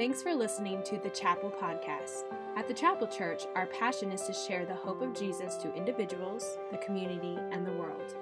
[0.00, 2.24] Thanks for listening to the Chapel Podcast.
[2.56, 6.56] At the Chapel Church, our passion is to share the hope of Jesus to individuals,
[6.70, 8.14] the community, and the world.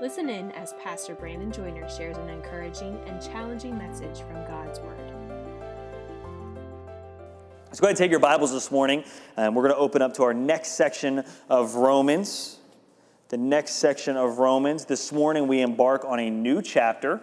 [0.00, 5.12] Listen in as Pastor Brandon Joyner shares an encouraging and challenging message from God's Word.
[7.66, 9.04] Let's go ahead and take your Bibles this morning,
[9.36, 12.58] and we're going to open up to our next section of Romans.
[13.28, 14.84] The next section of Romans.
[14.84, 17.20] This morning, we embark on a new chapter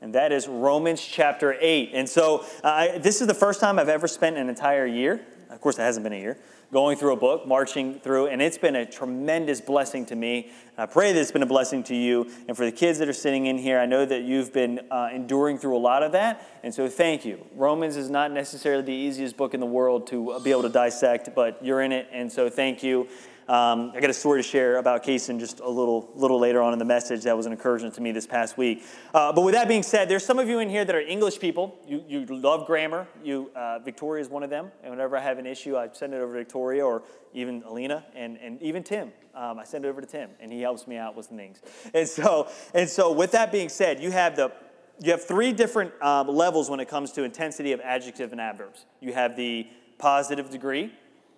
[0.00, 1.90] and that is Romans chapter 8.
[1.92, 5.60] And so, uh, this is the first time I've ever spent an entire year, of
[5.60, 6.38] course, it hasn't been a year,
[6.72, 10.50] going through a book, marching through, and it's been a tremendous blessing to me.
[10.78, 12.30] I pray that it's been a blessing to you.
[12.46, 15.10] And for the kids that are sitting in here, I know that you've been uh,
[15.12, 16.46] enduring through a lot of that.
[16.62, 17.44] And so, thank you.
[17.54, 21.30] Romans is not necessarily the easiest book in the world to be able to dissect,
[21.34, 22.08] but you're in it.
[22.12, 23.08] And so, thank you.
[23.50, 26.72] Um, I got a story to share about Kaysen just a little, little later on
[26.72, 28.84] in the message that was an encouragement to me this past week.
[29.12, 31.40] Uh, but with that being said, there's some of you in here that are English
[31.40, 31.76] people.
[31.84, 33.08] You, you love grammar.
[33.24, 34.70] You, uh, Victoria is one of them.
[34.84, 37.02] And whenever I have an issue, I send it over to Victoria or
[37.34, 39.10] even Alina and, and even Tim.
[39.34, 41.60] Um, I send it over to Tim, and he helps me out with some things.
[41.92, 44.52] And so, and so, with that being said, you have the
[45.00, 48.84] you have three different um, levels when it comes to intensity of adjective and adverbs.
[49.00, 49.66] You have the
[49.98, 50.92] positive degree,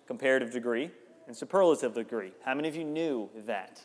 [0.06, 0.90] comparative degree,
[1.32, 2.30] and superlative degree.
[2.44, 3.80] How many of you knew that?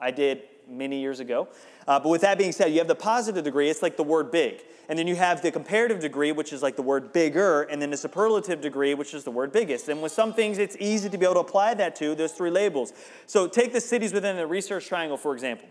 [0.00, 1.46] I did many years ago.
[1.86, 4.32] Uh, but with that being said, you have the positive degree, it's like the word
[4.32, 4.64] big.
[4.88, 7.90] And then you have the comparative degree, which is like the word bigger, and then
[7.90, 9.88] the superlative degree, which is the word biggest.
[9.88, 12.50] And with some things, it's easy to be able to apply that to those three
[12.50, 12.92] labels.
[13.26, 15.68] So take the cities within the research triangle, for example.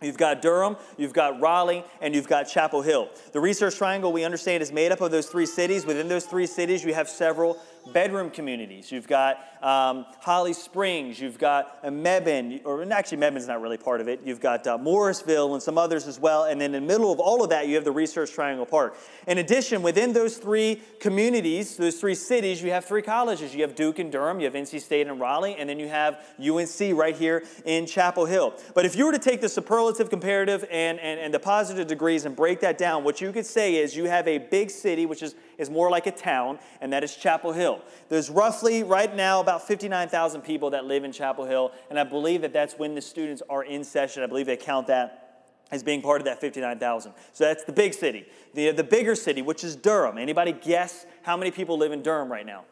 [0.00, 3.08] You've got Durham, you've got Raleigh, and you've got Chapel Hill.
[3.32, 5.86] The Research Triangle, we understand, is made up of those three cities.
[5.86, 7.58] Within those three cities, you have several
[7.92, 8.92] bedroom communities.
[8.92, 14.08] You've got um, Holly Springs, you've got Mebane, or actually Mebane's not really part of
[14.08, 14.20] it.
[14.24, 16.44] You've got uh, Morrisville and some others as well.
[16.44, 18.96] And then in the middle of all of that, you have the Research Triangle Park.
[19.26, 23.54] In addition, within those three communities, those three cities, you have three colleges.
[23.54, 26.24] You have Duke and Durham, you have NC State and Raleigh, and then you have
[26.40, 28.54] UNC right here in Chapel Hill.
[28.74, 32.24] But if you were to take the superlative, comparative, and, and, and the positive degrees
[32.24, 35.22] and break that down, what you could say is you have a big city, which
[35.22, 37.80] is, is more like a town, and that is Chapel Hill.
[38.10, 42.42] There's roughly, right now, about 59,000 people that live in Chapel Hill, and I believe
[42.42, 44.22] that that's when the students are in session.
[44.22, 45.22] I believe they count that
[45.70, 47.12] as being part of that 59,000.
[47.32, 48.26] So that's the big city.
[48.52, 50.18] The, the bigger city, which is Durham.
[50.18, 52.64] Anybody guess how many people live in Durham right now?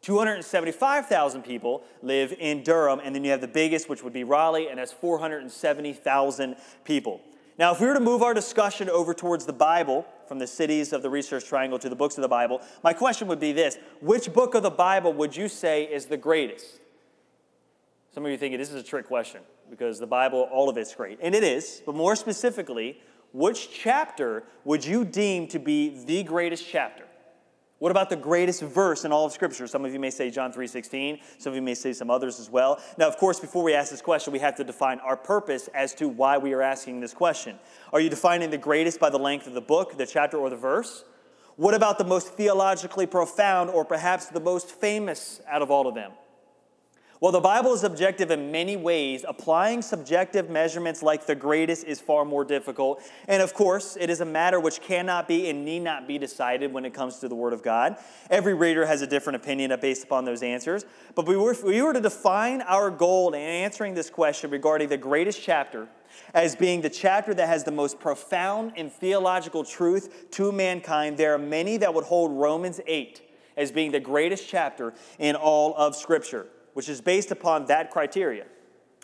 [0.00, 4.68] 275,000 people live in Durham, and then you have the biggest, which would be Raleigh,
[4.68, 7.20] and that's 470,000 people.
[7.58, 10.92] Now, if we were to move our discussion over towards the Bible, from the cities
[10.92, 13.78] of the Research Triangle to the books of the Bible, my question would be this
[14.00, 16.80] Which book of the Bible would you say is the greatest?
[18.14, 19.40] Some of you thinking this is a trick question
[19.70, 21.18] because the Bible, all of it's great.
[21.22, 23.00] And it is, but more specifically,
[23.32, 27.04] which chapter would you deem to be the greatest chapter?
[27.78, 29.68] What about the greatest verse in all of Scripture?
[29.68, 31.20] Some of you may say John 3.16.
[31.38, 32.82] Some of you may say some others as well.
[32.96, 35.94] Now, of course, before we ask this question, we have to define our purpose as
[35.94, 37.56] to why we are asking this question.
[37.92, 40.56] Are you defining the greatest by the length of the book, the chapter, or the
[40.56, 41.04] verse?
[41.54, 45.94] What about the most theologically profound or perhaps the most famous out of all of
[45.94, 46.12] them?
[47.20, 49.24] Well, the Bible is objective in many ways.
[49.26, 53.02] Applying subjective measurements like the greatest is far more difficult.
[53.26, 56.72] And of course, it is a matter which cannot be and need not be decided
[56.72, 57.96] when it comes to the Word of God.
[58.30, 60.84] Every reader has a different opinion based upon those answers.
[61.16, 65.42] But if we were to define our goal in answering this question regarding the greatest
[65.42, 65.88] chapter
[66.34, 71.34] as being the chapter that has the most profound and theological truth to mankind, there
[71.34, 73.22] are many that would hold Romans 8
[73.56, 76.46] as being the greatest chapter in all of Scripture
[76.78, 78.44] which is based upon that criteria.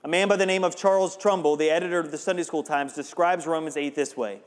[0.05, 2.93] A man by the name of Charles Trumbull, the editor of the Sunday School Times,
[2.93, 4.43] describes Romans 8 this way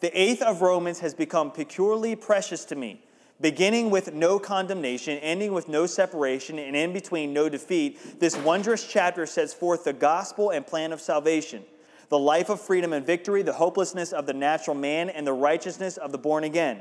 [0.00, 3.00] The eighth of Romans has become peculiarly precious to me,
[3.40, 8.18] beginning with no condemnation, ending with no separation, and in between no defeat.
[8.18, 11.62] This wondrous chapter sets forth the gospel and plan of salvation,
[12.08, 15.98] the life of freedom and victory, the hopelessness of the natural man, and the righteousness
[15.98, 16.80] of the born again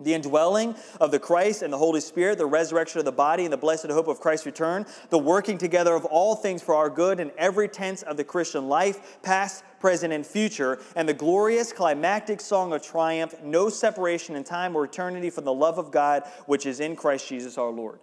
[0.00, 3.52] the indwelling of the Christ and the Holy Spirit, the resurrection of the body, and
[3.52, 7.20] the blessed hope of Christ's return, the working together of all things for our good
[7.20, 12.40] in every tense of the Christian life, past, present, and future, and the glorious climactic
[12.40, 16.66] song of triumph, no separation in time or eternity from the love of God which
[16.66, 17.98] is in Christ Jesus our Lord.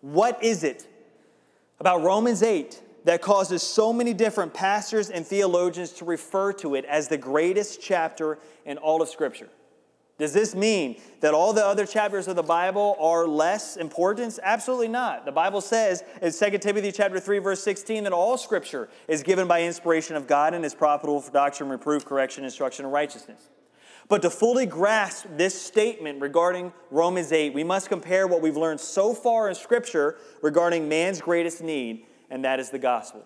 [0.00, 0.86] What is it
[1.80, 6.84] about Romans 8 that causes so many different pastors and theologians to refer to it
[6.84, 9.48] as the greatest chapter in all of Scripture?
[10.18, 14.36] Does this mean that all the other chapters of the Bible are less important?
[14.42, 15.24] Absolutely not.
[15.24, 19.46] The Bible says in 2 Timothy chapter 3 verse 16 that all scripture is given
[19.46, 23.48] by inspiration of God and is profitable for doctrine, reproof, correction, instruction, and righteousness.
[24.08, 28.80] But to fully grasp this statement regarding Romans 8, we must compare what we've learned
[28.80, 33.24] so far in Scripture regarding man's greatest need, and that is the gospel.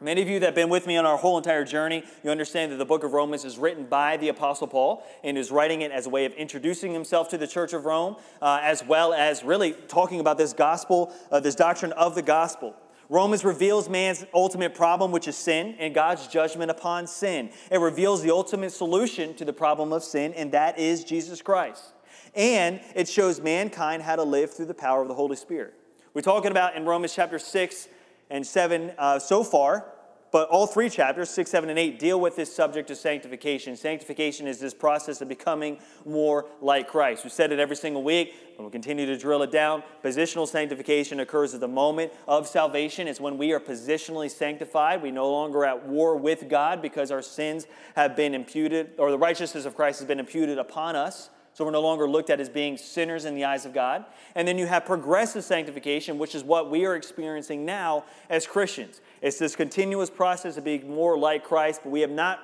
[0.00, 2.72] Many of you that have been with me on our whole entire journey, you understand
[2.72, 5.92] that the book of Romans is written by the Apostle Paul and is writing it
[5.92, 9.44] as a way of introducing himself to the church of Rome, uh, as well as
[9.44, 12.74] really talking about this gospel, uh, this doctrine of the gospel.
[13.08, 17.50] Romans reveals man's ultimate problem, which is sin, and God's judgment upon sin.
[17.70, 21.92] It reveals the ultimate solution to the problem of sin, and that is Jesus Christ.
[22.34, 25.74] And it shows mankind how to live through the power of the Holy Spirit.
[26.14, 27.88] We're talking about in Romans chapter 6
[28.30, 29.86] and 7 uh, so far,
[30.34, 33.76] but all three chapters, 6, 7, and 8, deal with this subject of sanctification.
[33.76, 37.22] Sanctification is this process of becoming more like Christ.
[37.22, 39.84] We said it every single week, and we'll continue to drill it down.
[40.02, 43.06] Positional sanctification occurs at the moment of salvation.
[43.06, 45.02] It's when we are positionally sanctified.
[45.02, 49.18] We no longer at war with God because our sins have been imputed, or the
[49.18, 51.30] righteousness of Christ has been imputed upon us.
[51.54, 54.04] So we're no longer looked at as being sinners in the eyes of God.
[54.34, 59.00] And then you have progressive sanctification, which is what we are experiencing now as Christians.
[59.22, 62.40] It's this continuous process of being more like Christ, but we have not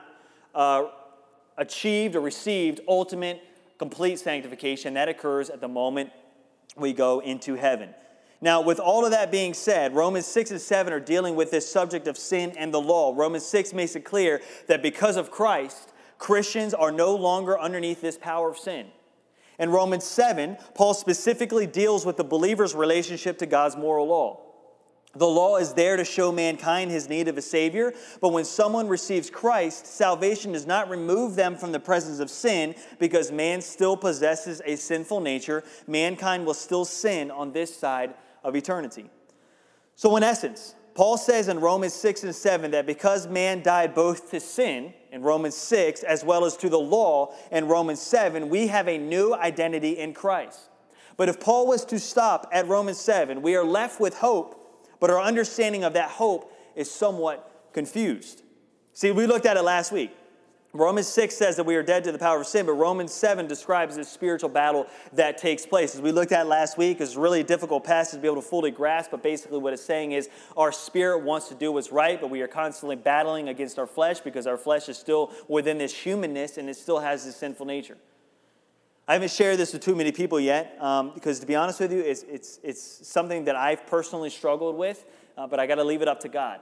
[0.54, 0.84] uh,
[1.58, 3.42] achieved or received ultimate,
[3.78, 4.94] complete sanctification.
[4.94, 6.10] That occurs at the moment
[6.76, 7.90] we go into heaven.
[8.40, 11.70] Now, with all of that being said, Romans 6 and 7 are dealing with this
[11.70, 13.12] subject of sin and the law.
[13.14, 18.16] Romans 6 makes it clear that because of Christ, Christians are no longer underneath this
[18.16, 18.86] power of sin.
[19.60, 24.40] In Romans 7, Paul specifically deals with the believer's relationship to God's moral law.
[25.14, 27.92] The law is there to show mankind his need of a Savior,
[28.22, 32.74] but when someone receives Christ, salvation does not remove them from the presence of sin
[32.98, 35.62] because man still possesses a sinful nature.
[35.86, 39.10] Mankind will still sin on this side of eternity.
[39.94, 44.30] So, in essence, Paul says in Romans 6 and 7 that because man died both
[44.30, 48.68] to sin in Romans 6 as well as to the law in Romans 7, we
[48.68, 50.68] have a new identity in Christ.
[51.16, 55.10] But if Paul was to stop at Romans 7, we are left with hope, but
[55.10, 58.42] our understanding of that hope is somewhat confused.
[58.92, 60.12] See, we looked at it last week.
[60.72, 63.48] Romans 6 says that we are dead to the power of sin, but Romans 7
[63.48, 65.96] describes this spiritual battle that takes place.
[65.96, 68.48] As we looked at last week, it's really a difficult passage to be able to
[68.48, 72.20] fully grasp, but basically what it's saying is our spirit wants to do what's right,
[72.20, 75.92] but we are constantly battling against our flesh because our flesh is still within this
[75.92, 77.98] humanness and it still has this sinful nature.
[79.08, 81.92] I haven't shared this with too many people yet um, because, to be honest with
[81.92, 85.04] you, it's, it's, it's something that I've personally struggled with,
[85.36, 86.60] uh, but I got to leave it up to God.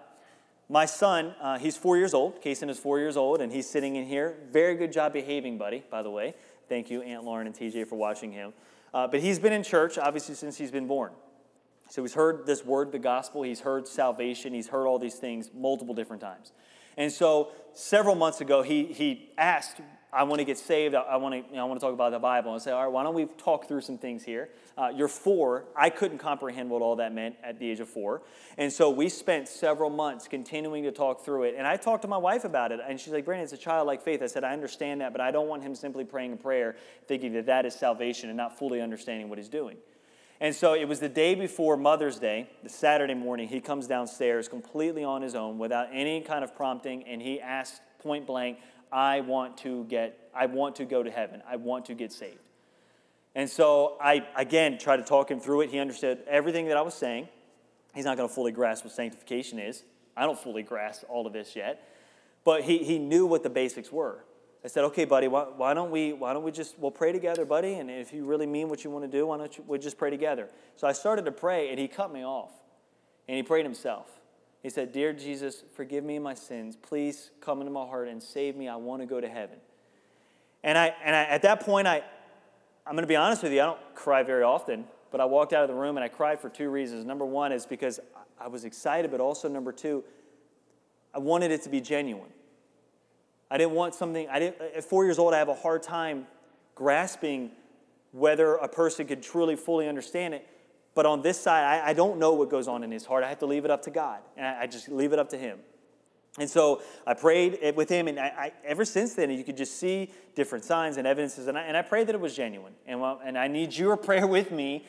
[0.69, 2.43] My son, uh, he's four years old.
[2.43, 4.37] Kason is four years old, and he's sitting in here.
[4.51, 6.35] Very good job behaving, buddy, by the way.
[6.69, 8.53] Thank you, Aunt Lauren and TJ, for watching him.
[8.93, 11.13] Uh, but he's been in church, obviously, since he's been born.
[11.89, 13.43] So he's heard this word, the gospel.
[13.43, 14.53] He's heard salvation.
[14.53, 16.53] He's heard all these things multiple different times.
[16.99, 20.95] And so several months ago, he, he asked I want to get saved.
[20.95, 22.55] I, want to, you know, I want to talk about the Bible.
[22.55, 24.49] And say, all right, why don't we talk through some things here?
[24.77, 25.65] Uh, you're four.
[25.77, 28.23] I couldn't comprehend what all that meant at the age of four.
[28.57, 31.57] And so we spent several months continuing to talk through it.
[31.59, 32.81] And I talked to my wife about it.
[32.87, 34.23] And she's like, Brandon, it's a childlike faith.
[34.23, 36.77] I said, I understand that, but I don't want him simply praying a prayer
[37.07, 39.77] thinking that that is salvation and not fully understanding what he's doing.
[40.41, 43.49] And so it was the day before Mother's Day, the Saturday morning.
[43.49, 47.03] He comes downstairs completely on his own without any kind of prompting.
[47.09, 48.59] And he asked point blank,
[48.93, 51.43] I want to get, I want to go to heaven.
[51.49, 52.39] I want to get saved.
[53.35, 55.71] And so I, again, tried to talk him through it.
[55.71, 57.29] He understood everything that I was saying.
[57.95, 59.85] He's not going to fully grasp what sanctification is.
[60.17, 61.89] I don't fully grasp all of this yet.
[62.45, 64.25] But he, he knew what the basics were.
[64.65, 67.45] I said, okay, buddy, why, why, don't we, why don't we just, we'll pray together,
[67.45, 69.81] buddy, and if you really mean what you want to do, why don't you, we'll
[69.81, 70.49] just pray together.
[70.77, 72.51] So I started to pray, and he cut me off,
[73.29, 74.18] and he prayed himself.
[74.69, 76.77] He said, Dear Jesus, forgive me my sins.
[76.77, 78.69] Please come into my heart and save me.
[78.69, 79.57] I want to go to heaven.
[80.63, 82.03] And, I, and I, at that point, I,
[82.87, 85.55] I'm going to be honest with you, I don't cry very often, but I walked
[85.55, 87.07] out of the room and I cried for two reasons.
[87.07, 87.99] Number one is because
[88.39, 90.05] I was excited, but also number two,
[91.15, 92.29] I wanted it to be genuine.
[93.51, 96.27] I didn't want something, I didn't, at four years old, I have a hard time
[96.75, 97.53] grasping
[98.13, 100.47] whether a person could truly, fully understand it.
[100.99, 103.23] But on this side, I, I, don't know what goes on in his heart.
[103.23, 104.19] I have to leave it up to God.
[104.37, 105.61] And I, I just leave it up to him.
[106.41, 110.11] And so I prayed with him, and I, ever since then, you could just see
[110.35, 111.47] different signs and evidences.
[111.47, 112.73] And I, and I prayed that it was genuine.
[112.85, 114.87] And, well, and I need your prayer with me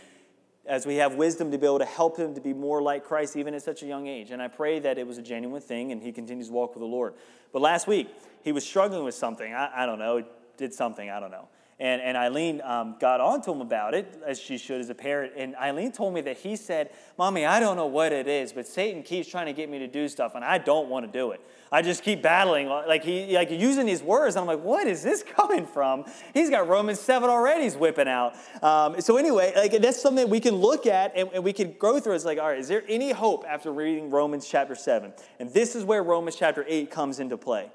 [0.66, 3.38] as we have wisdom to be able to help him to be more like Christ,
[3.38, 4.32] even at such a young age.
[4.32, 6.82] And I pray that it was a genuine thing, and he continues to walk with
[6.82, 7.14] the Lord.
[7.54, 8.10] But last week,
[8.42, 9.54] he was struggling with something.
[9.54, 10.24] I, I don't know,
[10.58, 11.50] did something, I don't know.
[11.80, 14.96] And, and Eileen um, got on to him about it, as she should as a
[14.96, 15.34] parent.
[15.38, 18.68] And Eileen told me that he said, Mommy, I don't know what it is, but
[18.68, 21.32] Satan keeps trying to get me to do stuff, and I don't want to do
[21.32, 21.40] it.
[21.72, 24.36] I just keep battling, like he like using these words.
[24.36, 26.06] I'm like, what is this coming from?
[26.34, 28.36] He's got Romans 7 already, he's whipping out.
[28.64, 32.00] Um, so anyway, like that's something we can look at and, and we can go
[32.00, 32.16] through.
[32.16, 35.14] It's like, all right, is there any hope after reading Romans chapter 7?
[35.40, 37.72] And this is where Romans chapter 8 comes into play.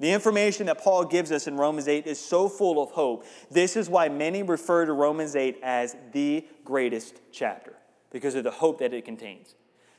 [0.00, 3.24] The information that Paul gives us in Romans 8 is so full of hope.
[3.50, 7.74] This is why many refer to Romans 8 as the greatest chapter,
[8.12, 9.56] because of the hope that it contains.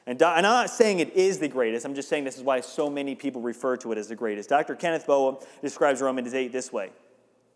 [0.08, 2.90] And, I'm not saying it is the greatest, I'm just saying this is why so
[2.90, 4.50] many people refer to it as the greatest.
[4.50, 4.76] Dr.
[4.76, 6.92] Kenneth Boa describes Romans 8 this way.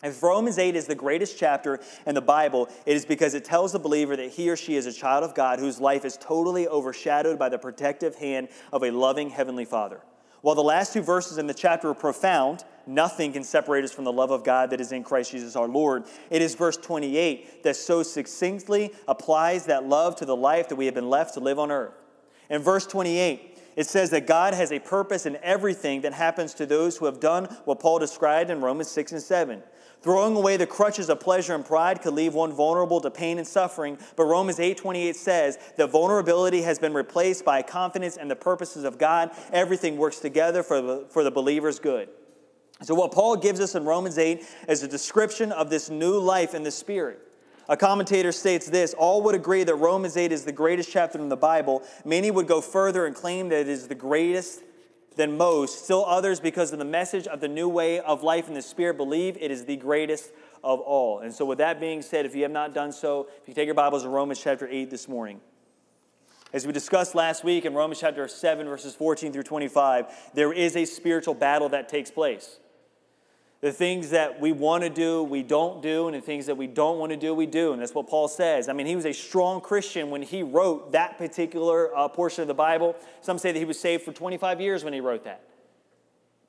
[0.04, 3.72] If Romans 8 is the greatest chapter in the Bible, it is because it tells
[3.72, 6.68] the believer that he or she is a child of God whose life is totally
[6.68, 10.02] overshadowed by the protective hand of a loving Heavenly Father.
[10.44, 14.04] While the last two verses in the chapter are profound, nothing can separate us from
[14.04, 16.04] the love of God that is in Christ Jesus our Lord.
[16.30, 20.86] It is verse 28 that so succinctly applies that love to the life that we
[20.86, 21.94] have been left to live on earth.
[22.50, 26.66] In verse 28, it says that God has a purpose in everything that happens to
[26.66, 29.64] those who have done what Paul described in Romans 6 and 7.
[30.04, 33.48] Throwing away the crutches of pleasure and pride could leave one vulnerable to pain and
[33.48, 38.84] suffering, but Romans 8:28 says that vulnerability has been replaced by confidence in the purposes
[38.84, 39.32] of God.
[39.54, 42.10] Everything works together for the, for the believer's good.
[42.82, 46.54] So what Paul gives us in Romans 8 is a description of this new life
[46.54, 47.22] in the Spirit.
[47.70, 51.30] A commentator states this All would agree that Romans 8 is the greatest chapter in
[51.30, 51.82] the Bible.
[52.04, 54.64] Many would go further and claim that it is the greatest
[55.14, 55.86] than most.
[55.86, 58.98] Still others, because of the message of the new way of life in the Spirit,
[58.98, 60.32] believe it is the greatest
[60.64, 61.20] of all.
[61.20, 63.66] And so, with that being said, if you have not done so, if you take
[63.66, 65.42] your Bibles to Romans chapter 8 this morning.
[66.54, 70.76] As we discussed last week in Romans chapter 7, verses 14 through 25, there is
[70.76, 72.60] a spiritual battle that takes place.
[73.64, 76.68] The things that we want to do, we don't do, and the things that we
[76.68, 77.72] don't want to do, we do.
[77.72, 78.68] And that's what Paul says.
[78.68, 82.50] I mean, he was a strong Christian when he wrote that particular uh, portion of
[82.50, 82.94] the Bible.
[83.22, 85.48] Some say that he was saved for 25 years when he wrote that.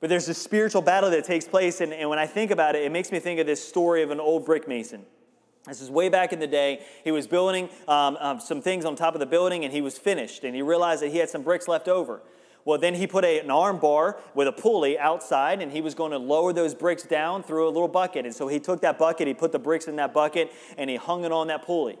[0.01, 2.83] But there's a spiritual battle that takes place, and, and when I think about it,
[2.83, 5.05] it makes me think of this story of an old brick mason.
[5.65, 6.85] This is way back in the day.
[7.05, 9.97] He was building um, um, some things on top of the building, and he was
[9.97, 12.19] finished, and he realized that he had some bricks left over.
[12.65, 15.93] Well, then he put a, an arm bar with a pulley outside, and he was
[15.93, 18.25] going to lower those bricks down through a little bucket.
[18.25, 20.95] And so he took that bucket, he put the bricks in that bucket, and he
[20.95, 21.99] hung it on that pulley.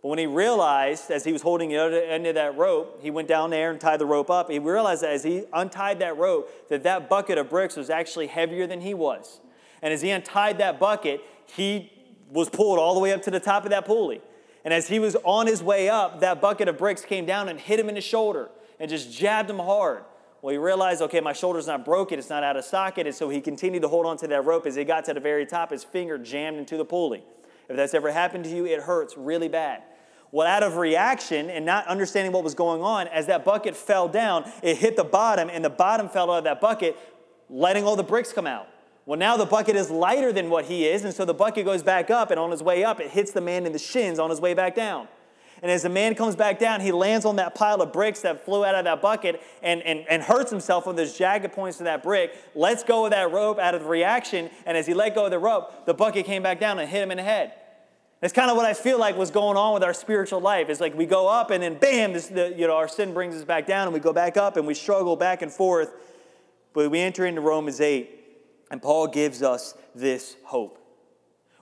[0.00, 3.10] But when he realized, as he was holding the other end of that rope, he
[3.10, 4.48] went down there and tied the rope up.
[4.48, 8.28] He realized that as he untied that rope, that that bucket of bricks was actually
[8.28, 9.40] heavier than he was.
[9.82, 11.92] And as he untied that bucket, he
[12.30, 14.20] was pulled all the way up to the top of that pulley.
[14.64, 17.58] And as he was on his way up, that bucket of bricks came down and
[17.58, 18.50] hit him in the shoulder
[18.80, 20.04] and just jabbed him hard.
[20.40, 23.28] Well, he realized, okay, my shoulder's not broken, it's not out of socket, and so
[23.28, 24.66] he continued to hold on to that rope.
[24.66, 27.24] As he got to the very top, his finger jammed into the pulley.
[27.68, 29.82] If that's ever happened to you, it hurts really bad.
[30.30, 34.08] Well, out of reaction and not understanding what was going on, as that bucket fell
[34.08, 36.96] down, it hit the bottom, and the bottom fell out of that bucket,
[37.50, 38.68] letting all the bricks come out.
[39.06, 41.82] Well, now the bucket is lighter than what he is, and so the bucket goes
[41.82, 44.28] back up, and on his way up, it hits the man in the shins on
[44.28, 45.08] his way back down.
[45.62, 48.44] And as the man comes back down, he lands on that pile of bricks that
[48.44, 51.84] flew out of that bucket and, and, and hurts himself on those jagged points of
[51.84, 54.50] that brick, lets go of that rope out of the reaction.
[54.66, 57.02] And as he let go of the rope, the bucket came back down and hit
[57.02, 57.52] him in the head.
[58.20, 60.68] That's kind of what I feel like was going on with our spiritual life.
[60.68, 63.36] It's like we go up and then bam, this, the, you know, our sin brings
[63.36, 65.92] us back down and we go back up and we struggle back and forth.
[66.72, 68.10] But we enter into Romans 8
[68.70, 70.84] and Paul gives us this hope.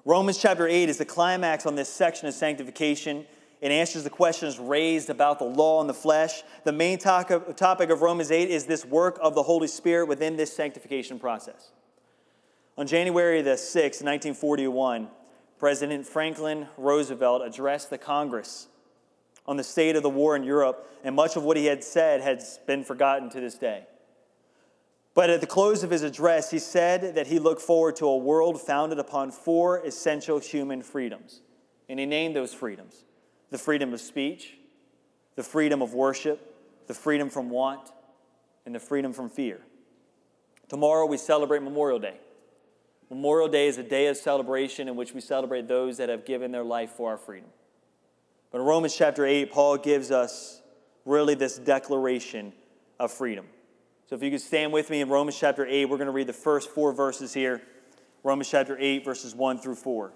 [0.06, 3.26] Romans chapter 8 is the climax on this section of sanctification.
[3.60, 6.42] It answers the questions raised about the law and the flesh.
[6.64, 10.54] The main topic of Romans 8 is this work of the Holy Spirit within this
[10.54, 11.70] sanctification process.
[12.76, 15.08] On January the 6th, 1941,
[15.58, 18.68] President Franklin Roosevelt addressed the Congress
[19.46, 22.20] on the state of the war in Europe, and much of what he had said
[22.20, 23.86] has been forgotten to this day.
[25.14, 28.16] But at the close of his address, he said that he looked forward to a
[28.18, 31.40] world founded upon four essential human freedoms.
[31.88, 33.05] And he named those freedoms
[33.50, 34.54] the freedom of speech,
[35.34, 36.54] the freedom of worship,
[36.86, 37.90] the freedom from want,
[38.64, 39.60] and the freedom from fear.
[40.68, 42.18] Tomorrow we celebrate Memorial Day.
[43.08, 46.50] Memorial Day is a day of celebration in which we celebrate those that have given
[46.50, 47.48] their life for our freedom.
[48.50, 50.60] But in Romans chapter 8, Paul gives us
[51.04, 52.52] really this declaration
[52.98, 53.46] of freedom.
[54.08, 56.26] So if you could stand with me in Romans chapter 8, we're going to read
[56.26, 57.62] the first four verses here.
[58.22, 60.12] Romans chapter 8, verses 1 through 4.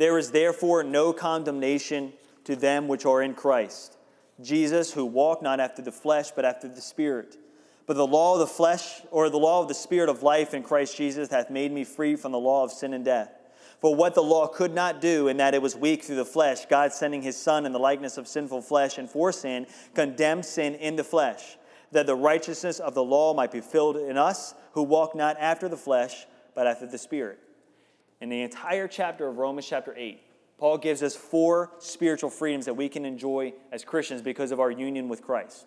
[0.00, 2.14] There is therefore no condemnation
[2.44, 3.98] to them which are in Christ.
[4.40, 7.36] Jesus, who walked not after the flesh, but after the Spirit.
[7.84, 10.62] But the law of the flesh, or the law of the Spirit of life in
[10.62, 13.30] Christ Jesus, hath made me free from the law of sin and death.
[13.82, 16.64] For what the law could not do, in that it was weak through the flesh,
[16.64, 20.76] God sending his Son in the likeness of sinful flesh and for sin, condemned sin
[20.76, 21.58] in the flesh,
[21.92, 25.68] that the righteousness of the law might be filled in us who walk not after
[25.68, 27.38] the flesh, but after the Spirit.
[28.20, 30.20] In the entire chapter of Romans, chapter 8,
[30.58, 34.70] Paul gives us four spiritual freedoms that we can enjoy as Christians because of our
[34.70, 35.66] union with Christ.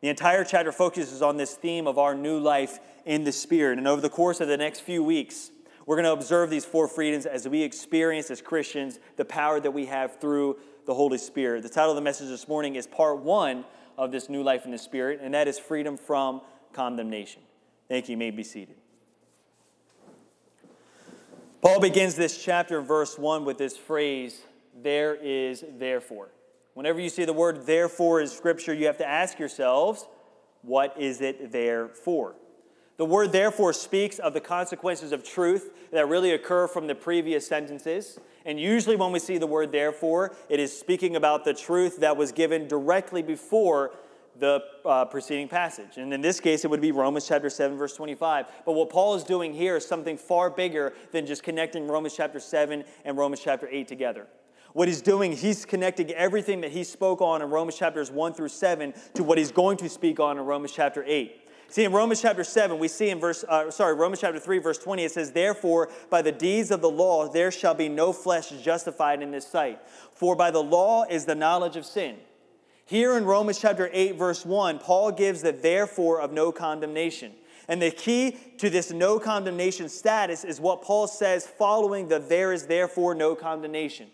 [0.00, 3.78] The entire chapter focuses on this theme of our new life in the Spirit.
[3.78, 5.50] And over the course of the next few weeks,
[5.86, 9.70] we're going to observe these four freedoms as we experience as Christians the power that
[9.70, 11.62] we have through the Holy Spirit.
[11.62, 13.64] The title of the message this morning is part one
[13.96, 16.42] of this new life in the Spirit, and that is freedom from
[16.72, 17.42] condemnation.
[17.88, 18.12] Thank you.
[18.12, 18.76] You may be seated.
[21.60, 24.42] Paul begins this chapter verse 1 with this phrase,
[24.80, 26.28] there is therefore.
[26.74, 30.06] Whenever you see the word therefore in Scripture, you have to ask yourselves,
[30.62, 32.36] what is it there for?
[32.96, 37.46] The word therefore speaks of the consequences of truth that really occur from the previous
[37.46, 38.20] sentences.
[38.44, 42.16] And usually, when we see the word therefore, it is speaking about the truth that
[42.16, 43.90] was given directly before
[44.38, 45.96] the uh, preceding passage.
[45.96, 48.46] And in this case, it would be Romans chapter 7, verse 25.
[48.64, 52.40] But what Paul is doing here is something far bigger than just connecting Romans chapter
[52.40, 54.26] 7 and Romans chapter 8 together.
[54.74, 58.48] What he's doing, he's connecting everything that he spoke on in Romans chapters 1 through
[58.48, 61.44] 7 to what he's going to speak on in Romans chapter 8.
[61.70, 64.78] See, in Romans chapter 7, we see in verse, uh, sorry, Romans chapter 3, verse
[64.78, 68.50] 20, it says, Therefore, by the deeds of the law, there shall be no flesh
[68.62, 69.78] justified in his sight.
[70.12, 72.16] For by the law is the knowledge of sin.
[72.88, 77.32] Here in Romans chapter 8, verse 1, Paul gives the therefore of no condemnation.
[77.68, 82.50] And the key to this no condemnation status is what Paul says following the there
[82.50, 84.08] is therefore no condemnation.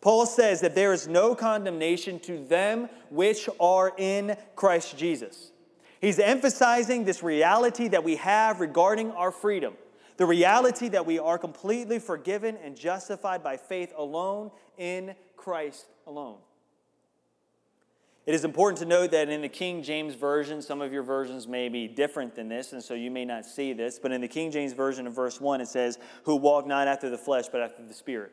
[0.00, 5.50] Paul says that there is no condemnation to them which are in Christ Jesus.
[6.00, 9.74] He's emphasizing this reality that we have regarding our freedom,
[10.16, 16.38] the reality that we are completely forgiven and justified by faith alone in Christ alone.
[18.26, 21.46] It is important to note that in the King James Version, some of your versions
[21.46, 24.28] may be different than this, and so you may not see this, but in the
[24.28, 27.60] King James Version of verse 1, it says, Who walk not after the flesh, but
[27.60, 28.32] after the Spirit.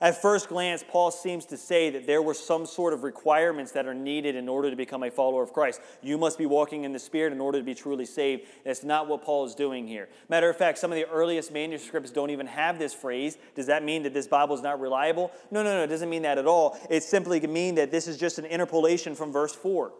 [0.00, 3.86] At first glance, Paul seems to say that there were some sort of requirements that
[3.86, 5.80] are needed in order to become a follower of Christ.
[6.02, 8.42] You must be walking in the Spirit in order to be truly saved.
[8.64, 10.08] That's not what Paul is doing here.
[10.28, 13.38] Matter of fact, some of the earliest manuscripts don't even have this phrase.
[13.54, 15.30] Does that mean that this Bible is not reliable?
[15.52, 16.76] No, no, no, it doesn't mean that at all.
[16.90, 19.92] It simply can mean that this is just an interpolation from verse 4.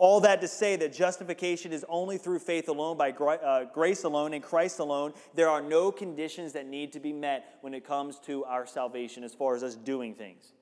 [0.00, 4.32] All that to say that justification is only through faith alone, by uh, grace alone,
[4.32, 5.12] in Christ alone.
[5.34, 9.24] There are no conditions that need to be met when it comes to our salvation
[9.24, 10.54] as far as us doing things.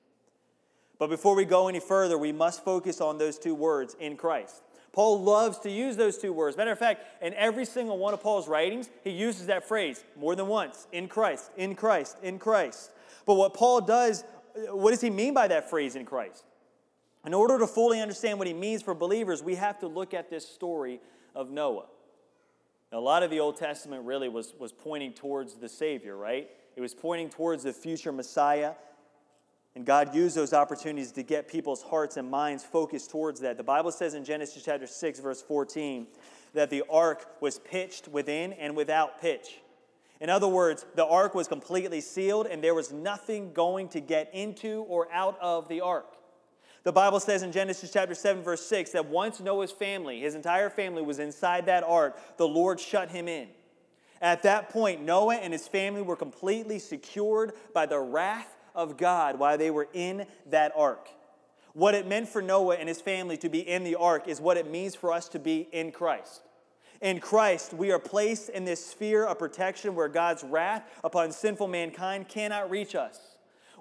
[0.97, 4.61] But before we go any further, we must focus on those two words in Christ.
[4.91, 6.57] Paul loves to use those two words.
[6.57, 10.35] Matter of fact, in every single one of Paul's writings, he uses that phrase more
[10.35, 12.91] than once in Christ, in Christ, in Christ.
[13.25, 14.25] But what Paul does,
[14.69, 16.43] what does he mean by that phrase in Christ?
[17.25, 20.29] In order to fully understand what he means for believers, we have to look at
[20.29, 21.01] this story
[21.35, 21.85] of Noah.
[22.91, 26.49] Now, a lot of the Old Testament really was, was pointing towards the Savior, right?
[26.75, 28.73] It was pointing towards the future Messiah.
[29.75, 33.57] And God used those opportunities to get people's hearts and minds focused towards that.
[33.57, 36.07] The Bible says in Genesis chapter 6, verse 14,
[36.53, 39.59] that the ark was pitched within and without pitch.
[40.19, 44.33] In other words, the ark was completely sealed and there was nothing going to get
[44.33, 46.15] into or out of the ark.
[46.83, 50.69] The Bible says in Genesis chapter 7, verse 6, that once Noah's family, his entire
[50.69, 53.49] family, was inside that ark, the Lord shut him in.
[54.21, 59.39] At that point, Noah and his family were completely secured by the wrath of God
[59.39, 61.09] while they were in that ark.
[61.73, 64.57] What it meant for Noah and his family to be in the ark is what
[64.57, 66.41] it means for us to be in Christ.
[67.01, 71.67] In Christ, we are placed in this sphere of protection where God's wrath upon sinful
[71.67, 73.28] mankind cannot reach us.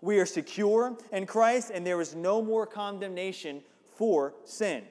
[0.01, 3.63] We are secure in Christ, and there is no more condemnation
[3.97, 4.85] for sin.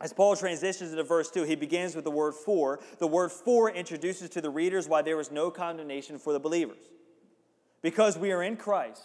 [0.00, 2.80] As Paul transitions into verse 2, he begins with the word for.
[2.98, 6.90] The word for introduces to the readers why there is no condemnation for the believers.
[7.80, 9.02] Because we are in Christ,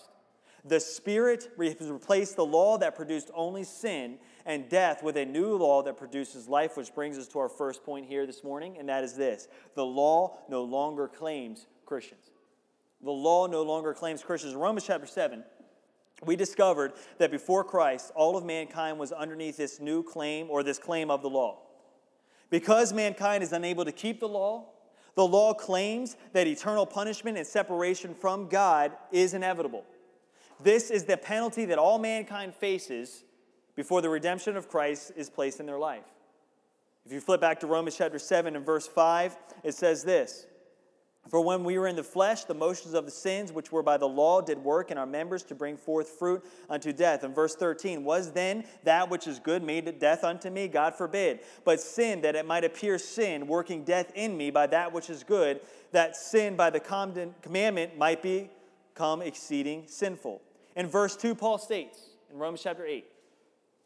[0.66, 5.82] the Spirit replaced the law that produced only sin and death with a new law
[5.84, 9.04] that produces life, which brings us to our first point here this morning, and that
[9.04, 12.31] is this the law no longer claims Christians
[13.04, 14.54] the law no longer claims Christians.
[14.54, 15.44] In Romans chapter 7,
[16.24, 20.78] we discovered that before Christ, all of mankind was underneath this new claim or this
[20.78, 21.60] claim of the law.
[22.50, 24.66] Because mankind is unable to keep the law,
[25.16, 29.84] the law claims that eternal punishment and separation from God is inevitable.
[30.62, 33.24] This is the penalty that all mankind faces
[33.76, 36.06] before the redemption of Christ is placed in their life.
[37.06, 40.46] If you flip back to Romans chapter 7 and verse 5, it says this
[41.30, 43.98] For when we were in the flesh, the motions of the sins which were by
[43.98, 47.24] the law did work in our members to bring forth fruit unto death.
[47.24, 50.68] And verse 13, was then that which is good made death unto me?
[50.68, 51.42] God forbid.
[51.64, 55.24] But sin, that it might appear sin, working death in me by that which is
[55.24, 60.42] good, that sin by the commandment might become exceeding sinful.
[60.76, 63.06] In verse 2, Paul states in Romans chapter 8,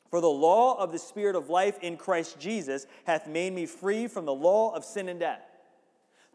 [0.10, 4.08] For the law of the Spirit of life in Christ Jesus hath made me free
[4.08, 5.41] from the law of sin and death.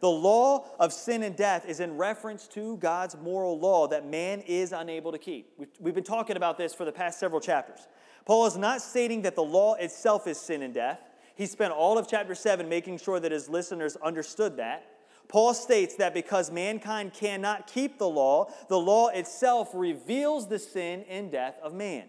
[0.01, 4.41] The law of sin and death is in reference to God's moral law that man
[4.41, 5.53] is unable to keep.
[5.79, 7.87] We've, been talking about this for the past several chapters.
[8.25, 10.99] Paul is not stating that the law itself is sin and death.
[11.35, 14.87] He spent all of chapter 7 making sure that his listeners understood that.
[15.27, 21.05] Paul states that because mankind cannot keep the law, the law itself reveals the sin
[21.09, 22.05] and death of man.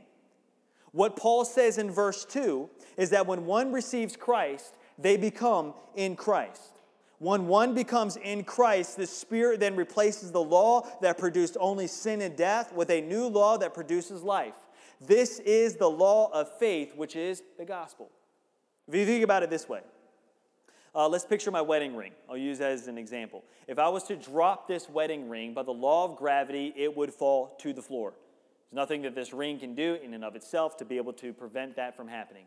[0.92, 6.16] What Paul says in verse 2 is that when one receives Christ, they become in
[6.16, 6.81] Christ.
[7.22, 12.20] When one becomes in Christ, the Spirit then replaces the law that produced only sin
[12.20, 14.56] and death with a new law that produces life.
[15.00, 18.10] This is the law of faith, which is the gospel.
[18.88, 19.82] If you think about it this way,
[20.96, 22.10] uh, let's picture my wedding ring.
[22.28, 23.44] I'll use that as an example.
[23.68, 27.14] If I was to drop this wedding ring by the law of gravity, it would
[27.14, 28.14] fall to the floor.
[28.68, 31.32] There's nothing that this ring can do in and of itself to be able to
[31.32, 32.46] prevent that from happening.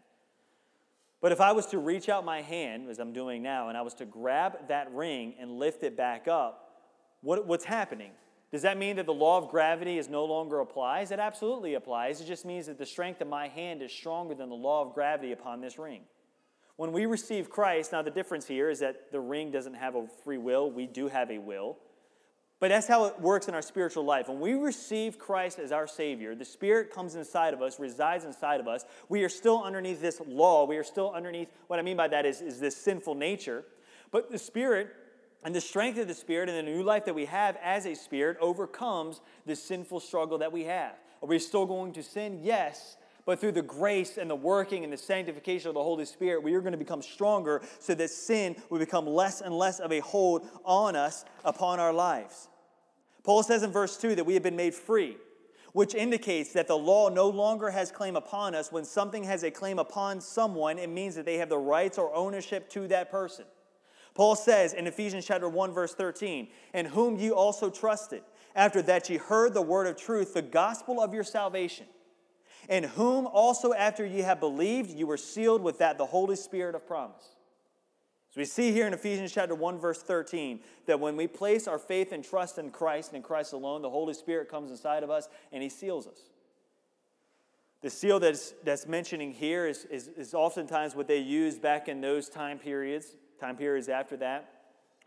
[1.25, 3.81] But if I was to reach out my hand, as I'm doing now, and I
[3.81, 6.83] was to grab that ring and lift it back up,
[7.21, 8.11] what, what's happening?
[8.51, 11.09] Does that mean that the law of gravity is no longer applies?
[11.09, 12.21] It absolutely applies.
[12.21, 14.93] It just means that the strength of my hand is stronger than the law of
[14.93, 16.01] gravity upon this ring.
[16.75, 20.05] When we receive Christ, now the difference here is that the ring doesn't have a
[20.23, 21.79] free will, we do have a will.
[22.59, 24.29] But that's how it works in our spiritual life.
[24.29, 28.61] When we receive Christ as our Savior, the Spirit comes inside of us, resides inside
[28.61, 28.85] of us.
[29.09, 30.65] We are still underneath this law.
[30.65, 33.65] We are still underneath, what I mean by that is, is this sinful nature.
[34.11, 34.89] But the Spirit
[35.43, 37.93] and the strength of the Spirit and the new life that we have as a
[37.93, 40.93] Spirit overcomes the sinful struggle that we have.
[41.21, 42.39] Are we still going to sin?
[42.41, 42.97] Yes.
[43.25, 46.53] But through the grace and the working and the sanctification of the Holy Spirit, we
[46.53, 49.99] are going to become stronger so that sin will become less and less of a
[49.99, 52.49] hold on us upon our lives.
[53.23, 55.17] Paul says in verse 2 that we have been made free,
[55.73, 58.71] which indicates that the law no longer has claim upon us.
[58.71, 62.13] When something has a claim upon someone, it means that they have the rights or
[62.13, 63.45] ownership to that person.
[64.13, 68.23] Paul says in Ephesians chapter 1 verse 13, "In whom you also trusted,
[68.55, 71.87] after that ye heard the word of truth, the gospel of your salvation."
[72.69, 76.75] In whom also after ye have believed, you were sealed with that the Holy Spirit
[76.75, 77.35] of promise.
[78.31, 81.79] So we see here in Ephesians chapter 1, verse 13, that when we place our
[81.79, 85.09] faith and trust in Christ and in Christ alone, the Holy Spirit comes inside of
[85.09, 86.19] us and He seals us.
[87.81, 92.01] The seal that's, that's mentioning here is, is, is oftentimes what they used back in
[92.01, 94.49] those time periods, time periods after that,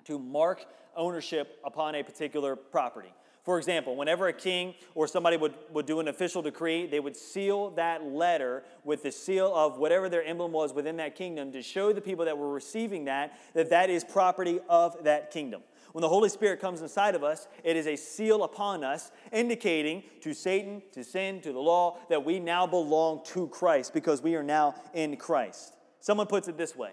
[0.05, 0.65] to mark
[0.97, 3.13] ownership upon a particular property.
[3.43, 7.17] For example, whenever a king or somebody would, would do an official decree, they would
[7.17, 11.63] seal that letter with the seal of whatever their emblem was within that kingdom to
[11.63, 15.63] show the people that were receiving that that that is property of that kingdom.
[15.93, 20.03] When the Holy Spirit comes inside of us, it is a seal upon us, indicating
[20.21, 24.35] to Satan, to sin, to the law, that we now belong to Christ because we
[24.35, 25.77] are now in Christ.
[26.01, 26.93] Someone puts it this way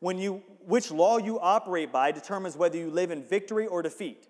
[0.00, 4.28] when you, which law you operate by determines whether you live in victory or defeat.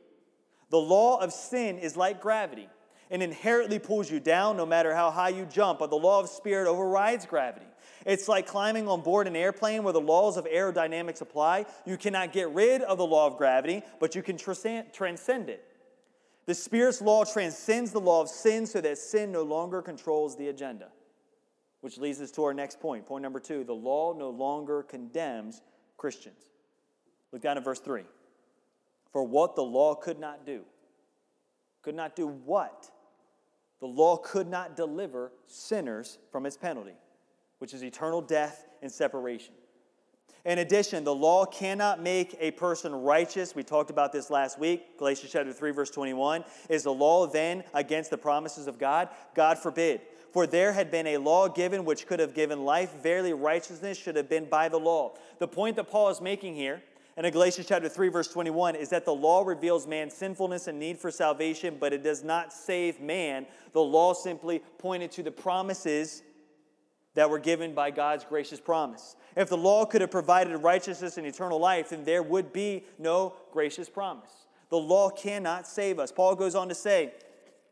[0.74, 2.68] The law of sin is like gravity
[3.08, 6.28] and inherently pulls you down no matter how high you jump, but the law of
[6.28, 7.68] spirit overrides gravity.
[8.04, 11.66] It's like climbing on board an airplane where the laws of aerodynamics apply.
[11.86, 15.64] You cannot get rid of the law of gravity, but you can transcend it.
[16.46, 20.48] The Spirit's law transcends the law of sin so that sin no longer controls the
[20.48, 20.88] agenda.
[21.82, 23.06] Which leads us to our next point.
[23.06, 25.62] Point number two the law no longer condemns
[25.96, 26.50] Christians.
[27.30, 28.02] Look down at verse 3
[29.14, 30.62] for what the law could not do.
[31.82, 32.90] Could not do what?
[33.78, 36.96] The law could not deliver sinners from its penalty,
[37.58, 39.54] which is eternal death and separation.
[40.44, 43.54] In addition, the law cannot make a person righteous.
[43.54, 44.98] We talked about this last week.
[44.98, 46.44] Galatians chapter 3, verse 21.
[46.68, 49.10] Is the law then against the promises of God?
[49.36, 50.00] God forbid.
[50.32, 52.92] For there had been a law given which could have given life.
[53.00, 55.14] Verily, righteousness should have been by the law.
[55.38, 56.82] The point that Paul is making here
[57.16, 60.78] and in Galatians chapter 3, verse 21, is that the law reveals man's sinfulness and
[60.78, 63.46] need for salvation, but it does not save man.
[63.72, 66.22] The law simply pointed to the promises
[67.14, 69.14] that were given by God's gracious promise.
[69.36, 73.34] If the law could have provided righteousness and eternal life, then there would be no
[73.52, 74.30] gracious promise.
[74.70, 76.10] The law cannot save us.
[76.10, 77.12] Paul goes on to say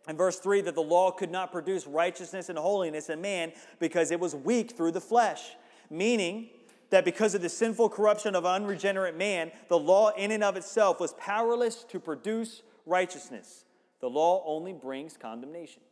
[0.08, 4.12] in verse 3 that the law could not produce righteousness and holiness in man because
[4.12, 5.56] it was weak through the flesh,
[5.90, 6.50] meaning
[6.92, 11.00] that because of the sinful corruption of unregenerate man, the law in and of itself
[11.00, 13.64] was powerless to produce righteousness.
[14.00, 15.82] The law only brings condemnation.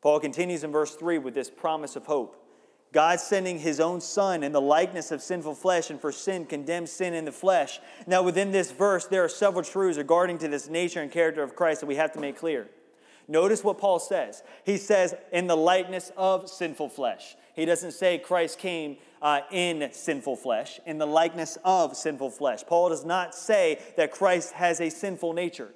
[0.00, 2.38] Paul continues in verse 3 with this promise of hope.
[2.92, 6.92] God sending his own Son in the likeness of sinful flesh, and for sin condemns
[6.92, 7.80] sin in the flesh.
[8.06, 11.56] Now, within this verse, there are several truths regarding to this nature and character of
[11.56, 12.68] Christ that we have to make clear.
[13.28, 14.42] Notice what Paul says.
[14.64, 17.36] He says, in the likeness of sinful flesh.
[17.54, 22.64] He doesn't say Christ came uh, in sinful flesh, in the likeness of sinful flesh.
[22.66, 25.72] Paul does not say that Christ has a sinful nature.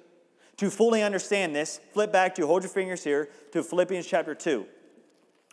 [0.57, 4.65] To fully understand this, flip back to, hold your fingers here, to Philippians chapter 2.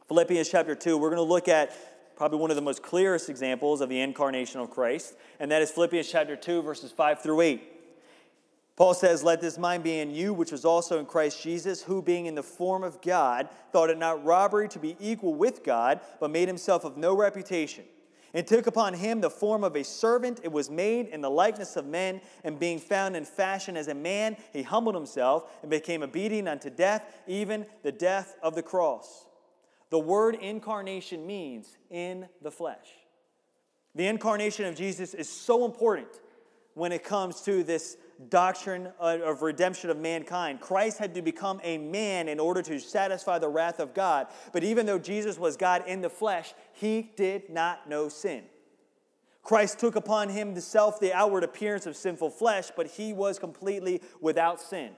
[0.09, 3.81] Philippians chapter 2, we're going to look at probably one of the most clearest examples
[3.81, 7.74] of the incarnation of Christ, and that is Philippians chapter 2, verses 5 through 8.
[8.77, 12.03] Paul says, Let this mind be in you, which was also in Christ Jesus, who
[12.03, 16.01] being in the form of God, thought it not robbery to be equal with God,
[16.19, 17.85] but made himself of no reputation,
[18.33, 20.41] and took upon him the form of a servant.
[20.43, 23.95] It was made in the likeness of men, and being found in fashion as a
[23.95, 29.27] man, he humbled himself and became obedient unto death, even the death of the cross.
[29.91, 32.89] The word incarnation means in the flesh.
[33.95, 36.09] The incarnation of Jesus is so important
[36.75, 37.97] when it comes to this
[38.29, 40.61] doctrine of redemption of mankind.
[40.61, 44.29] Christ had to become a man in order to satisfy the wrath of God.
[44.53, 48.45] But even though Jesus was God in the flesh, he did not know sin.
[49.43, 53.39] Christ took upon himself the self, the outward appearance of sinful flesh, but he was
[53.39, 54.93] completely without sin.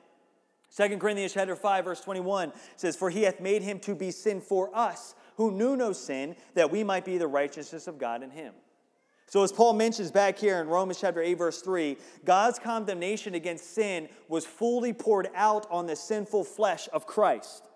[0.77, 4.41] 2 Corinthians chapter 5, verse 21 says, For he hath made him to be sin
[4.41, 8.31] for us, who knew no sin, that we might be the righteousness of God in
[8.31, 8.55] him.
[9.29, 13.75] So, as Paul mentions back here in Romans chapter 8, verse 3, God's condemnation against
[13.75, 17.69] sin was fully poured out on the sinful flesh of Christ.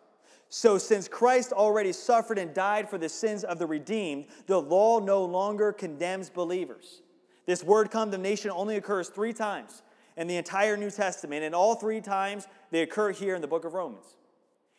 [0.49, 5.01] So, since Christ already suffered and died for the sins of the redeemed, the law
[5.01, 7.03] no longer condemns believers.
[7.47, 9.83] This word condemnation only occurs three times
[10.17, 13.65] in the entire New Testament, and all three times they occur here in the book
[13.65, 14.17] of Romans.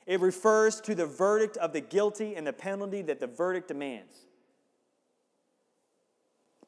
[0.06, 4.28] It refers to the verdict of the guilty and the penalty that the verdict demands.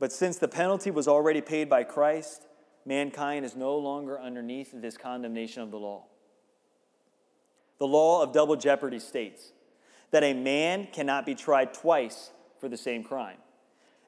[0.03, 2.45] But since the penalty was already paid by Christ,
[2.85, 6.03] mankind is no longer underneath this condemnation of the law.
[7.79, 9.53] The law of double jeopardy states
[10.11, 13.37] that a man cannot be tried twice for the same crime.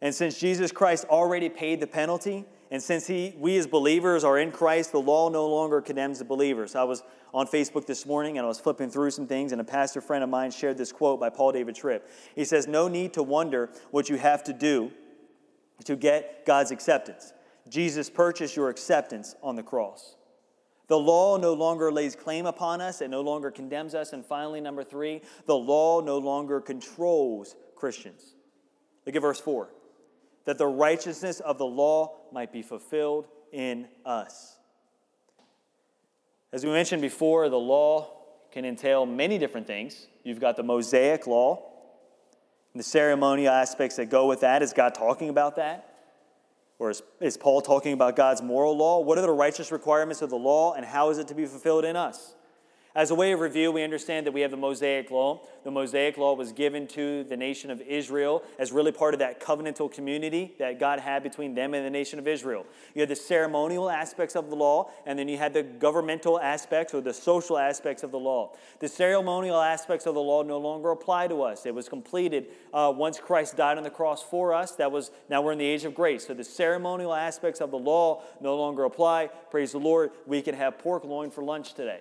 [0.02, 4.38] And since Jesus Christ already paid the penalty, and since he, we as believers are
[4.38, 6.76] in Christ, the law no longer condemns the believers.
[6.76, 7.04] I was
[7.34, 10.26] on Facebook this morning and I was flipping through some things, and a pastor friend
[10.26, 12.12] of mine shared this quote by Paul David Tripp.
[12.36, 14.92] He says, No need to wonder what you have to do
[15.84, 17.34] to get God's acceptance.
[17.68, 20.16] Jesus purchased your acceptance on the cross.
[20.88, 24.14] The law no longer lays claim upon us, it no longer condemns us.
[24.14, 28.36] And finally, number three, the law no longer controls Christians.
[29.06, 29.70] Look at verse 4
[30.46, 34.58] that the righteousness of the law might be fulfilled in us.
[36.54, 38.12] As we mentioned before, the law
[38.52, 40.08] can entail many different things.
[40.24, 41.64] You've got the Mosaic law,
[42.80, 44.62] the ceremonial aspects that go with that.
[44.62, 45.92] Is God talking about that?
[46.78, 49.00] Or is, is Paul talking about God's moral law?
[49.00, 51.86] What are the righteous requirements of the law, and how is it to be fulfilled
[51.86, 52.36] in us?
[52.96, 55.42] As a way of review, we understand that we have the Mosaic Law.
[55.66, 59.42] The Mosaic Law was given to the nation of Israel as really part of that
[59.42, 62.66] covenantal community that God had between them and the nation of Israel.
[62.94, 66.94] You had the ceremonial aspects of the law, and then you had the governmental aspects
[66.94, 68.54] or the social aspects of the law.
[68.80, 71.66] The ceremonial aspects of the law no longer apply to us.
[71.66, 74.72] It was completed uh, once Christ died on the cross for us.
[74.72, 76.28] That was now we're in the age of grace.
[76.28, 79.32] So the ceremonial aspects of the law no longer apply.
[79.52, 80.12] Praise the Lord.
[80.26, 82.00] We can have pork loin for lunch today.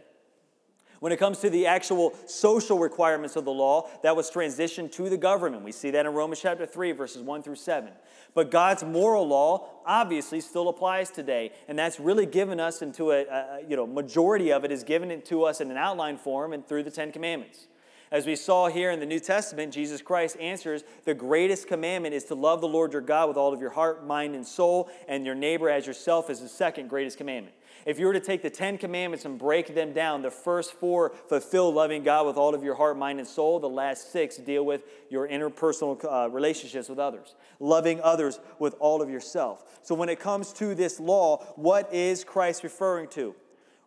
[1.05, 5.11] When it comes to the actual social requirements of the law, that was transitioned to
[5.11, 5.63] the government.
[5.63, 7.91] We see that in Romans chapter 3, verses 1 through 7.
[8.33, 13.27] But God's moral law obviously still applies today, and that's really given us into a,
[13.27, 16.55] a you know, majority of it is given it to us in an outline form
[16.55, 17.67] and through the Ten Commandments.
[18.11, 22.25] As we saw here in the New Testament, Jesus Christ answers the greatest commandment is
[22.25, 25.27] to love the Lord your God with all of your heart, mind, and soul, and
[25.27, 27.55] your neighbor as yourself is the second greatest commandment.
[27.87, 31.11] If you were to take the Ten Commandments and break them down, the first four
[31.29, 33.61] fulfill loving God with all of your heart, mind, and soul.
[33.61, 39.03] The last six deal with your interpersonal uh, relationships with others, loving others with all
[39.03, 39.81] of yourself.
[39.83, 43.35] So when it comes to this law, what is Christ referring to?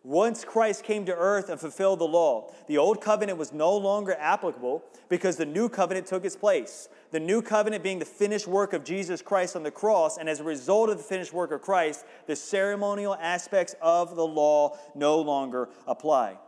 [0.04, 4.16] Once Christ came to earth and fulfilled the law, the old covenant was no longer
[4.18, 6.88] applicable because the new covenant took its place.
[7.10, 10.40] The new covenant being the finished work of Jesus Christ on the cross, and as
[10.40, 15.20] a result of the finished work of Christ, the ceremonial aspects of the law no
[15.20, 16.38] longer apply.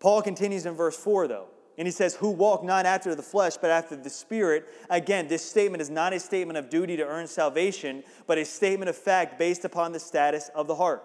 [0.00, 1.48] Paul continues in verse 4, though.
[1.76, 4.66] And he says, Who walk not after the flesh, but after the Spirit.
[4.90, 8.88] Again, this statement is not a statement of duty to earn salvation, but a statement
[8.88, 11.04] of fact based upon the status of the heart.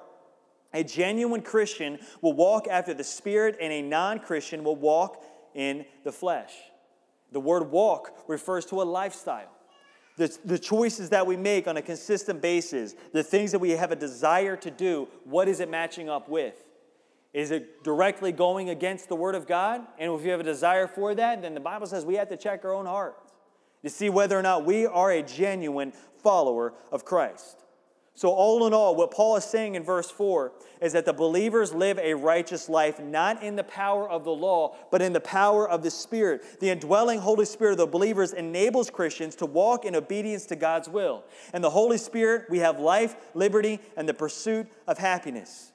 [0.73, 5.85] A genuine Christian will walk after the Spirit, and a non Christian will walk in
[6.03, 6.53] the flesh.
[7.31, 9.49] The word walk refers to a lifestyle.
[10.17, 13.91] The, the choices that we make on a consistent basis, the things that we have
[13.91, 16.63] a desire to do, what is it matching up with?
[17.33, 19.81] Is it directly going against the Word of God?
[19.97, 22.37] And if you have a desire for that, then the Bible says we have to
[22.37, 23.33] check our own hearts
[23.83, 27.62] to see whether or not we are a genuine follower of Christ.
[28.15, 31.73] So, all in all, what Paul is saying in verse 4 is that the believers
[31.73, 35.67] live a righteous life not in the power of the law, but in the power
[35.67, 36.59] of the Spirit.
[36.59, 40.87] The indwelling Holy Spirit of the believers enables Christians to walk in obedience to God's
[40.87, 41.23] will.
[41.53, 45.71] And the Holy Spirit, we have life, liberty, and the pursuit of happiness.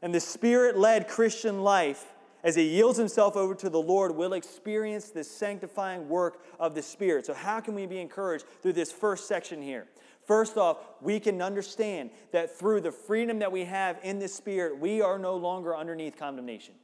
[0.00, 2.06] And the Spirit led Christian life,
[2.42, 6.82] as he yields himself over to the Lord, will experience the sanctifying work of the
[6.82, 7.26] Spirit.
[7.26, 9.86] So, how can we be encouraged through this first section here?
[10.26, 14.78] First off, we can understand that through the freedom that we have in the Spirit,
[14.78, 16.74] we are no longer underneath condemnation.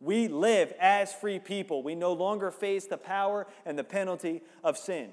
[0.00, 1.82] We live as free people.
[1.82, 5.10] We no longer face the power and the penalty of sin.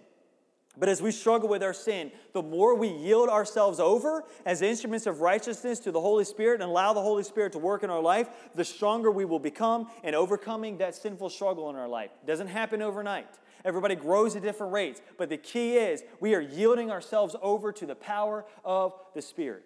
[0.78, 5.06] But as we struggle with our sin, the more we yield ourselves over as instruments
[5.06, 8.02] of righteousness to the Holy Spirit and allow the Holy Spirit to work in our
[8.02, 12.10] life, the stronger we will become in overcoming that sinful struggle in our life.
[12.24, 13.28] It doesn't happen overnight.
[13.66, 15.02] Everybody grows at different rates.
[15.18, 19.64] But the key is we are yielding ourselves over to the power of the Spirit.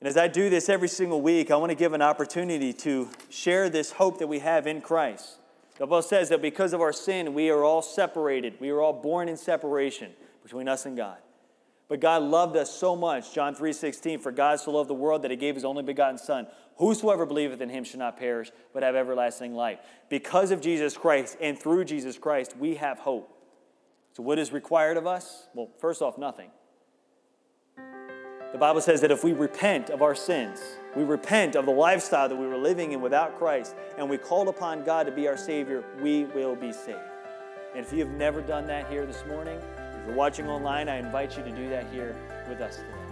[0.00, 3.08] And as I do this every single week, I want to give an opportunity to
[3.30, 5.38] share this hope that we have in Christ.
[5.78, 8.60] The Bible says that because of our sin, we are all separated.
[8.60, 11.16] We are all born in separation between us and God.
[11.88, 15.30] But God loved us so much, John 3:16, for God so loved the world that
[15.30, 16.46] he gave his only begotten son.
[16.76, 19.78] Whosoever believeth in him shall not perish, but have everlasting life.
[20.08, 23.30] Because of Jesus Christ and through Jesus Christ, we have hope.
[24.12, 25.48] So what is required of us?
[25.54, 26.50] Well, first off, nothing.
[27.76, 30.60] The Bible says that if we repent of our sins,
[30.94, 34.48] we repent of the lifestyle that we were living in without Christ, and we call
[34.48, 36.98] upon God to be our Savior, we will be saved.
[37.74, 40.98] And if you have never done that here this morning, if you're watching online, I
[40.98, 42.14] invite you to do that here
[42.48, 43.03] with us today.